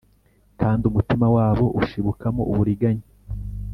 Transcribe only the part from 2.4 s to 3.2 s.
uburiganya”